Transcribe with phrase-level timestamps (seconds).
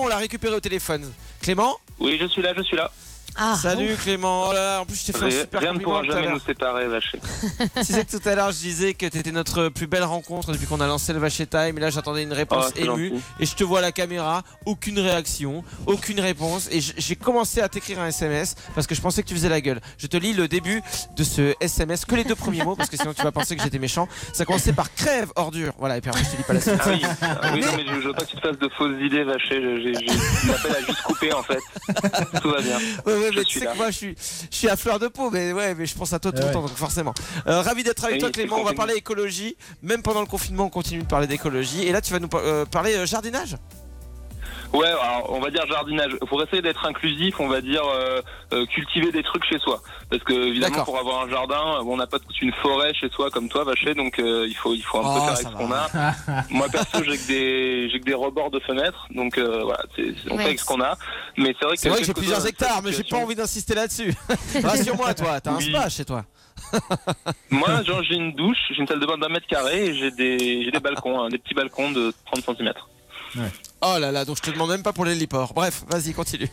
[0.00, 1.12] On l'a récupéré au téléphone.
[1.40, 1.76] Clément?
[1.98, 2.90] Oui, je suis là, je suis là.
[3.36, 4.48] Ah, Salut Clément.
[4.48, 6.04] Oh là là, en plus, je t'ai fait un Rien super rien ne pourra à
[6.04, 7.18] jamais nous séparer, vaché.
[7.76, 10.66] Tu sais que tout à l'heure, je disais que t'étais notre plus belle rencontre depuis
[10.66, 11.76] qu'on a lancé le Vacher Time.
[11.76, 13.08] Et là, j'attendais une Oh, réponse c'est émue.
[13.10, 13.22] gentil.
[13.40, 16.68] Et je te vois à la caméra, aucune réaction, aucune réponse.
[16.70, 19.60] Et j'ai commencé à t'écrire un SMS parce que je pensais que tu faisais la
[19.60, 19.80] gueule.
[19.98, 20.82] Je te lis le début
[21.16, 23.62] de ce SMS, que les deux premiers mots, parce que sinon tu vas penser que
[23.62, 24.08] j'étais méchant.
[24.34, 25.72] Ça commençait par crève, ordure.
[25.78, 26.74] Voilà, et puis après, je te dis pas la suite.
[26.80, 28.68] Ah oui, ah oui, non, mais je je veux pas que tu te fasses de
[28.76, 29.60] fausses idées, vaché.
[29.82, 29.92] J'ai-
[30.48, 31.58] L'appel a juste coupé, en fait.
[32.42, 32.78] Tout va bien.
[33.06, 33.72] Ouais, ouais, mais tu sais là.
[33.72, 34.14] que moi, je suis,
[34.50, 36.46] je suis à fleur de peau, mais ouais, mais je pense à toi tout Ouais.
[36.48, 37.14] le temps, donc forcément.
[37.46, 38.56] Euh, ravi d'être avec Oui, toi, Clément.
[38.58, 39.56] On va parler écologie.
[39.82, 41.82] Même pendant le confinement, on continue de parler d'écologie.
[41.84, 43.56] Et là, tu vas nous par- euh, parler euh, jardinage.
[44.72, 46.12] Ouais, alors, on va dire jardinage.
[46.28, 48.22] Pour essayer d'être inclusif, on va dire euh,
[48.54, 49.82] euh, cultiver des trucs chez soi.
[50.10, 53.30] Parce que évidemment, pour avoir un jardin, on n'a pas toute une forêt chez soi
[53.30, 53.94] comme toi, vaché.
[53.94, 56.44] Donc euh, il faut il faut un Oh, peu faire ça avec ce qu'on a.
[56.50, 60.14] Moi perso, j'ai que des j'ai que des rebords de fenêtres, donc euh, voilà, c'est
[60.30, 60.38] on Ouais.
[60.38, 60.96] fait avec ce qu'on a.
[61.36, 63.74] Mais c'est vrai que C'est vrai que j'ai plusieurs hectares, mais j'ai pas envie d'insister
[63.74, 64.14] là-dessus.
[64.64, 66.24] Rassure-moi, toi, t'as un spa chez toi.
[67.50, 70.10] Moi, genre, j'ai une douche, j'ai une salle de bain d'un mètre carré et j'ai
[70.12, 72.72] des j'ai des balcons, hein, des petits balcons de 30 cm.
[73.84, 75.52] Oh là là, donc je te demande même pas pour les liports.
[75.54, 76.48] Bref, vas-y, continue.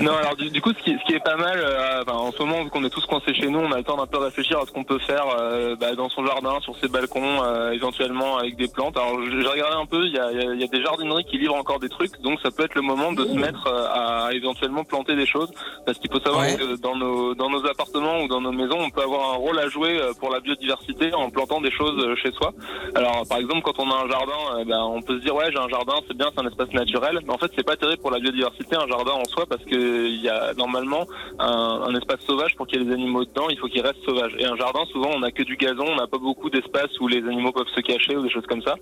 [0.00, 2.38] Non, alors du, du coup, ce qui, ce qui est pas mal, euh, en ce
[2.38, 4.58] moment, vu qu'on est tous coincés chez nous, on a le temps d'un peu réfléchir
[4.58, 8.38] à ce qu'on peut faire euh, bah, dans son jardin, sur ses balcons, euh, éventuellement
[8.38, 8.96] avec des plantes.
[8.96, 11.24] Alors, j'ai regardé un peu, il y a, il y a- y a des jardineries
[11.24, 13.86] qui livrent encore des trucs, donc ça peut être le moment de se mettre euh,
[14.28, 15.50] à éventuellement planter des choses,
[15.86, 16.56] parce qu'il faut savoir Ouais.
[16.56, 19.58] que dans nos, dans nos appartements ou dans nos maisons, on peut avoir un rôle
[19.58, 22.52] à jouer euh, pour la biodiversité en plantant des choses chez soi.
[22.94, 25.58] Alors, par exemple, quand on a un jardin, ben, on peut se dire ouais, j'ai
[25.58, 27.18] un jardin, c'est bien, c'est un espace naturel.
[27.24, 30.06] Mais en fait, c'est pas terrible pour la biodiversité un jardin en soi parce que
[30.06, 31.06] il y a normalement
[31.38, 33.48] un, un espace sauvage pour qu'il y ait des animaux dedans.
[33.50, 34.34] Il faut qu'il reste sauvage.
[34.38, 37.08] Et un jardin, souvent, on a que du gazon, on n'a pas beaucoup d'espace où
[37.08, 38.74] les animaux peuvent se cacher ou des choses comme ça.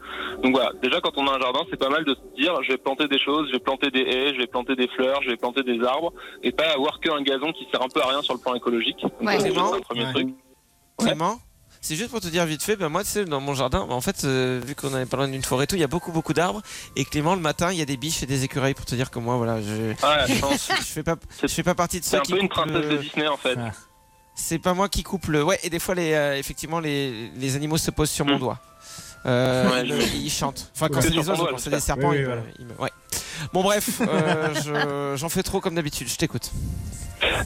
[0.42, 0.72] Donc voilà.
[0.82, 3.08] Déjà, quand on a un jardin, c'est pas mal de se dire je vais planter
[3.08, 5.62] des choses, je vais planter des haies, je vais planter des fleurs, je vais planter
[5.62, 8.40] des arbres et pas avoir qu'un gazon qui sert un peu à rien sur le
[8.40, 9.00] plan écologique.
[9.02, 9.38] Donc, Ouais.
[9.38, 10.12] ça, c'est Vraiment le premier Ouais.
[10.12, 10.28] truc.
[10.98, 11.36] Clément
[11.80, 13.94] c'est juste pour te dire vite fait, ben moi tu sais dans mon jardin, ben,
[13.94, 15.88] en fait euh, vu qu'on avait pas loin d'une forêt et tout, il y a
[15.88, 16.62] beaucoup beaucoup d'arbres
[16.96, 19.10] et Clément le matin il y a des biches et des écureuils pour te dire
[19.10, 22.16] que moi voilà je Ah, je fais pas je fais pas partie de C'est ceux
[22.18, 23.56] un qui peu une princesse le- de Disney en fait.
[23.58, 23.70] Ah.
[24.34, 25.42] C'est pas moi qui coupe le.
[25.44, 28.38] Ouais, et des fois, les, euh, effectivement, les, les animaux se posent sur mon Mm.
[28.38, 28.58] doigt.
[29.26, 30.70] Euh, Ouais, ils, je- me- ils chantent.
[30.74, 32.42] Enfin, quand c'est des oiseaux, quand c'est des serpents, Oui, ils oui, me- voilà.
[32.58, 32.90] ils me- ouais.
[33.52, 36.08] Bon, bref, euh, je- j'en fais trop comme d'habitude.
[36.08, 36.50] Je t'écoute.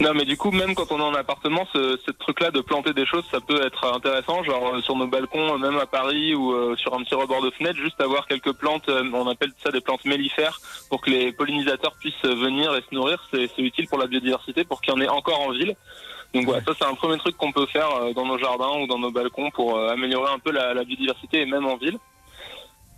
[0.01, 2.93] Non, mais du coup, même quand on est en appartement, ce, ce truc-là de planter
[2.93, 4.43] des choses, ça peut être intéressant.
[4.45, 7.43] Genre euh, sur nos balcons, euh, même à Paris ou euh, sur un petit rebord
[7.43, 8.89] de fenêtre, juste avoir quelques plantes.
[8.89, 12.95] euh, on appelle ça des plantes mellifères pour que les pollinisateurs puissent venir et se
[12.95, 13.23] nourrir.
[13.33, 15.75] C'est utile pour la biodiversité, pour qu'il y en ait encore en ville.
[16.35, 18.99] Donc voilà, ça c'est un premier truc qu'on peut faire dans nos jardins ou dans
[18.99, 21.97] nos balcons pour améliorer un peu la, la biodiversité et même en ville.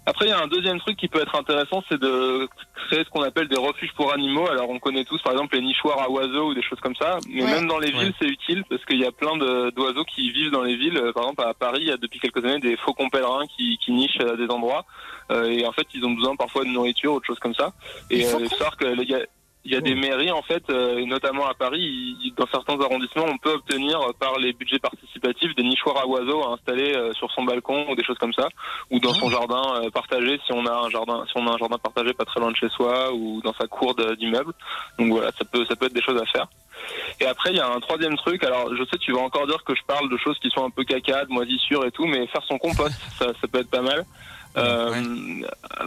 [0.08, 2.48] Après, il y a un deuxième truc qui peut être intéressant, c'est de
[2.86, 4.48] créer ce qu'on appelle des refuges pour animaux.
[4.48, 7.18] Alors, on connaît tous, par exemple, les nichoirs à oiseaux ou des choses comme ça.
[7.28, 7.50] Mais Ouais.
[7.50, 8.04] même dans les Ouais.
[8.04, 10.96] villes, c'est utile parce qu'il y a plein d'oiseaux qui vivent dans les villes.
[10.96, 13.78] Euh, Par exemple, à Paris, il y a depuis quelques années des faucons pèlerins qui,
[13.84, 14.84] qui nichent à des endroits.
[15.32, 17.72] Euh, et en fait, ils ont besoin parfois de nourriture ou de choses comme ça.
[18.08, 19.26] Et euh, il faut savoir que les gars-
[19.68, 23.24] il y a des mairies en fait, euh, et notamment à Paris, dans certains arrondissements,
[23.26, 27.44] on peut obtenir par les budgets participatifs des à oiseaux à installer euh, sur son
[27.44, 28.48] balcon ou des choses comme ça,
[28.90, 31.58] ou dans son jardin euh, partagé si on a un jardin, si on a un
[31.58, 34.52] jardin partagé pas très loin de chez soi ou dans sa cour d'immeuble.
[34.98, 36.46] Donc voilà, ça peut ça peut être des choses à faire.
[37.20, 38.44] Et après, il y a un troisième truc.
[38.44, 40.70] Alors, je sais, tu vas encore dire que je parle de choses qui sont un
[40.70, 43.82] peu caca, de moisissures et tout, mais faire son compost, ça, ça peut être pas
[43.82, 44.04] mal.
[44.56, 44.90] Euh,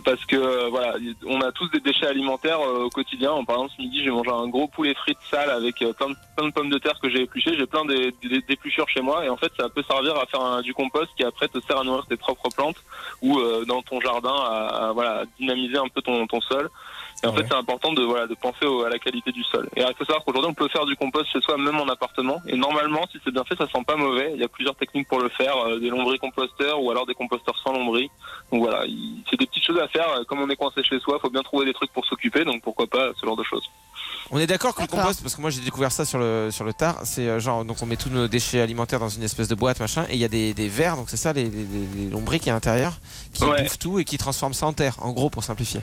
[0.06, 3.44] Parce que euh, voilà, on a tous des déchets alimentaires euh, au quotidien.
[3.46, 6.48] Par exemple, ce midi, j'ai mangé un gros poulet frites sale avec plein, de, plein
[6.48, 7.58] de pommes de terre que j'ai épluchées.
[7.58, 10.74] J'ai plein d'épluchures chez moi, et en fait, ça peut servir à faire un- du
[10.74, 12.78] compost qui après te sert à nourrir tes propres plantes
[13.22, 16.70] ou euh, dans ton jardin à, à, voilà dynamiser un peu ton, ton sol.
[17.24, 17.38] Et en Ouais.
[17.42, 19.68] fait, c'est important de voilà de penser au- à la qualité du sol.
[19.76, 21.88] Et alors, il faut savoir qu'aujourd'hui, on peut faire du compost chez soi, même en
[21.88, 22.42] appartement.
[22.48, 24.32] Et normalement, si c'est bien fait, ça sent pas mauvais.
[24.36, 27.56] Il y a plusieurs techniques pour le faire, euh, des lombricomposteurs ou alors des composteurs
[27.64, 28.10] sans lombris.
[28.52, 30.08] Donc voilà, il- c'est des petites choses à faire.
[30.10, 32.46] Euh, Comme on est coincé chez soi, faut bien trouver des trucs pour s'occuper.
[32.46, 33.64] Donc pourquoi pas ce genre de choses.
[34.32, 36.64] On est d'accord que le compost, parce que moi j'ai découvert ça sur le, sur
[36.64, 39.48] le tard, c'est euh, genre, donc on met tous nos déchets alimentaires dans une espèce
[39.48, 41.50] de boîte, machin, et il y a des, des vers, donc c'est ça, les, les,
[41.64, 42.94] les- les lombrics à l'intérieur,
[43.34, 43.64] qui Ouais.
[43.64, 45.82] bouffent tout et qui transforment ça en terre, en gros, pour simplifier.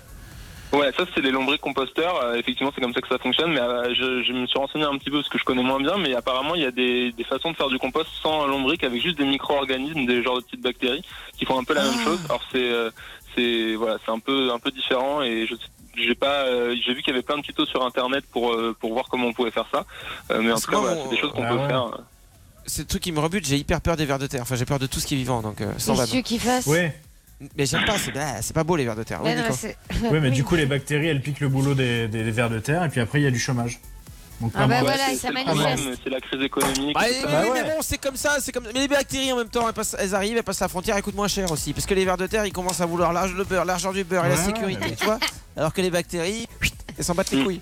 [0.72, 2.22] Ouais, ça c'est les lombricomposteurs.
[2.22, 3.52] Euh, effectivement, c'est comme ça que ça fonctionne.
[3.52, 5.80] Mais euh, je, je me suis renseigné un petit peu parce que je connais moins
[5.80, 5.96] bien.
[5.96, 9.00] Mais apparemment, il y a des, des façons de faire du compost sans lombric avec
[9.00, 11.02] juste des micro-organismes, des genres de petites bactéries
[11.38, 12.04] qui font un peu la même Ah.
[12.04, 12.18] chose.
[12.28, 12.90] Alors c'est euh,
[13.34, 15.54] c'est voilà, c'est un peu un peu différent et je
[15.96, 18.76] j'ai pas euh, j'ai vu qu'il y avait plein de tutos sur internet pour euh,
[18.78, 19.86] pour voir comment on pouvait faire ça.
[20.30, 21.68] Euh, mais en tout cas, voilà, c'est des choses qu'on ah peut ouais.
[21.68, 21.90] faire.
[22.66, 24.64] C'est le truc qui me rebute, j'ai hyper peur des vers de terre, enfin j'ai
[24.64, 26.08] peur de tout ce qui est vivant, donc euh, sans Les vanne.
[26.16, 26.66] yeux qui fassent.
[26.66, 26.92] Ouais.
[27.58, 29.20] Mais j'aime pas, c'est bah, c'est pas beau les vers de terre.
[29.22, 29.52] Oui, Nico.
[30.10, 30.30] Oui, mais Oui.
[30.30, 32.88] du coup, les bactéries, elles piquent le boulot des, des, des vers de terre, et
[32.88, 33.78] puis après, il y a du chômage.
[34.40, 35.56] Donc, Ah pas bah voilà, ça manifeste.
[35.58, 36.94] problème, C'est la crise économique.
[36.94, 37.26] Bah, tout oui, ça.
[37.26, 37.62] Bah oui, ouais.
[37.62, 38.64] mais bon, c'est comme ça, c'est comme.
[38.74, 41.02] Mais les bactéries en même temps, elles, passent- elles arrivent, elles passent la frontière, elles
[41.02, 43.34] coûtent moins cher aussi, parce que les vers de terre, ils commencent à vouloir l'argent,
[43.34, 44.94] le beurre, l'argent du beurre et la Ouais, sécurité, ouais.
[44.98, 45.18] tu vois.
[45.56, 46.46] Alors que les bactéries,
[46.98, 47.44] elles s'en battent les Mm.
[47.44, 47.60] couilles.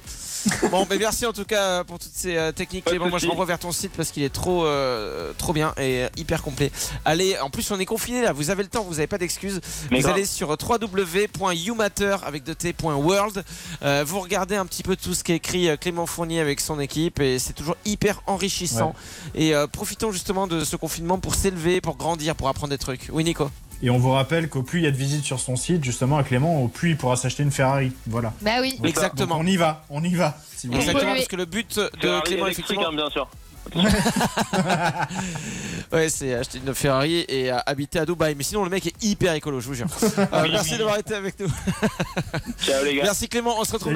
[0.70, 2.84] Bon, mais merci en tout cas pour toutes ces euh, techniques.
[2.84, 6.04] Clément, moi je renvoie vers ton site parce qu'il est trop, euh, trop bien et
[6.04, 6.70] euh, hyper complet.
[7.04, 9.60] Allez, en plus on est confiné là, vous avez le temps, vous n'avez pas d'excuses.
[9.90, 10.12] Vous grave.
[10.12, 13.44] allez sur www.youmatter avec de t.world.
[13.82, 16.60] Euh, vous regardez un petit peu tout ce qui est écrit euh, Clément Fournier avec
[16.60, 18.94] son équipe et c'est toujours hyper enrichissant.
[19.34, 23.08] Et euh, profitons justement de ce confinement pour s'élever, pour grandir, pour apprendre des trucs.
[23.12, 23.50] Oui, Nico.
[23.82, 26.16] Et on vous rappelle qu'au plus il y a de visites sur son site, justement,
[26.18, 27.92] à Clément, au plus il pourra s'acheter une Ferrari.
[28.06, 28.32] Voilà.
[28.40, 28.76] Bah oui.
[28.78, 29.36] Donc, Exactement.
[29.36, 30.38] donc on y va, on y va.
[30.56, 30.84] si vous voulez.
[30.84, 33.28] Exactement, parce que le but de Ferrari Clément, effectivement, hein, bien sûr.
[35.92, 38.34] ouais, c'est acheter une Ferrari et euh, habiter à Dubaï.
[38.36, 39.86] Mais sinon, le mec est hyper écolo, je vous jure.
[40.32, 41.48] Euh, merci d'avoir été avec nous.
[42.62, 43.02] Ciao les gars.
[43.04, 43.92] Merci Clément, on se retrouve.